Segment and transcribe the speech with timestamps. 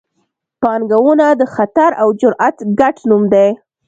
[0.61, 3.49] پانګونه د خطر او جرات ګډ نوم دی.